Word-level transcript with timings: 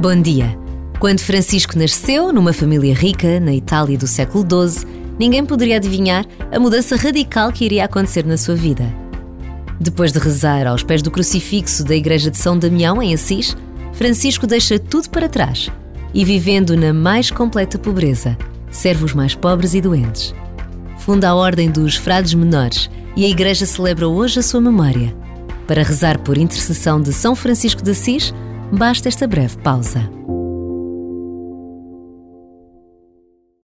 Bom 0.00 0.22
dia. 0.22 0.56
Quando 1.00 1.18
Francisco 1.18 1.76
nasceu, 1.76 2.32
numa 2.32 2.52
família 2.52 2.94
rica, 2.94 3.40
na 3.40 3.52
Itália 3.52 3.98
do 3.98 4.06
século 4.06 4.46
XII, 4.68 4.86
ninguém 5.18 5.44
poderia 5.44 5.74
adivinhar 5.74 6.24
a 6.52 6.60
mudança 6.60 6.94
radical 6.94 7.50
que 7.50 7.64
iria 7.64 7.84
acontecer 7.84 8.24
na 8.24 8.36
sua 8.36 8.54
vida. 8.54 8.94
Depois 9.80 10.12
de 10.12 10.20
rezar 10.20 10.68
aos 10.68 10.84
pés 10.84 11.02
do 11.02 11.10
crucifixo 11.10 11.82
da 11.82 11.96
Igreja 11.96 12.30
de 12.30 12.38
São 12.38 12.56
Damião, 12.56 13.02
em 13.02 13.12
Assis, 13.12 13.56
Francisco 13.92 14.46
deixa 14.46 14.78
tudo 14.78 15.10
para 15.10 15.28
trás 15.28 15.68
e, 16.14 16.24
vivendo 16.24 16.76
na 16.76 16.92
mais 16.92 17.32
completa 17.32 17.76
pobreza, 17.76 18.38
serve 18.70 19.04
os 19.04 19.14
mais 19.14 19.34
pobres 19.34 19.74
e 19.74 19.80
doentes. 19.80 20.32
Funda 20.98 21.30
a 21.30 21.34
Ordem 21.34 21.72
dos 21.72 21.96
Frades 21.96 22.34
Menores 22.34 22.88
e 23.16 23.24
a 23.24 23.28
Igreja 23.28 23.66
celebra 23.66 24.06
hoje 24.06 24.38
a 24.38 24.44
sua 24.44 24.60
memória. 24.60 25.12
Para 25.66 25.82
rezar 25.82 26.18
por 26.18 26.38
intercessão 26.38 27.00
de 27.00 27.12
São 27.12 27.34
Francisco 27.34 27.82
de 27.82 27.90
Assis, 27.90 28.32
basta 28.72 29.08
esta 29.08 29.26
breve 29.26 29.56
pausa. 29.62 30.17